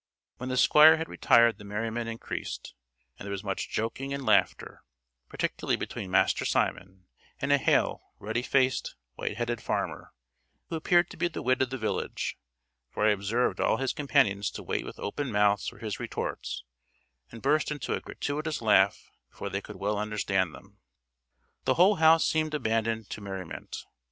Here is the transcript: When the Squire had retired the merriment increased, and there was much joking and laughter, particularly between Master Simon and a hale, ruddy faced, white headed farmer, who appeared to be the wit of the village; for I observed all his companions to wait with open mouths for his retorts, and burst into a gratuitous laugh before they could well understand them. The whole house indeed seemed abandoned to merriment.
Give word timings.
When 0.37 0.49
the 0.49 0.57
Squire 0.57 0.97
had 0.97 1.07
retired 1.07 1.59
the 1.59 1.63
merriment 1.63 2.09
increased, 2.09 2.73
and 3.19 3.23
there 3.23 3.29
was 3.31 3.43
much 3.43 3.69
joking 3.69 4.15
and 4.15 4.25
laughter, 4.25 4.81
particularly 5.29 5.75
between 5.75 6.09
Master 6.09 6.43
Simon 6.43 7.05
and 7.39 7.51
a 7.51 7.59
hale, 7.59 8.01
ruddy 8.17 8.41
faced, 8.41 8.95
white 9.13 9.37
headed 9.37 9.61
farmer, 9.61 10.11
who 10.69 10.75
appeared 10.75 11.11
to 11.11 11.17
be 11.17 11.27
the 11.27 11.43
wit 11.43 11.61
of 11.61 11.69
the 11.69 11.77
village; 11.77 12.35
for 12.89 13.05
I 13.05 13.11
observed 13.11 13.59
all 13.59 13.77
his 13.77 13.93
companions 13.93 14.49
to 14.53 14.63
wait 14.63 14.85
with 14.87 14.97
open 14.97 15.31
mouths 15.31 15.67
for 15.67 15.77
his 15.77 15.99
retorts, 15.99 16.63
and 17.31 17.39
burst 17.43 17.69
into 17.69 17.93
a 17.93 17.99
gratuitous 18.01 18.59
laugh 18.59 19.11
before 19.29 19.51
they 19.51 19.61
could 19.61 19.75
well 19.75 19.99
understand 19.99 20.55
them. 20.55 20.79
The 21.65 21.75
whole 21.75 21.97
house 21.97 22.23
indeed 22.25 22.31
seemed 22.39 22.53
abandoned 22.55 23.09
to 23.11 23.21
merriment. 23.21 23.85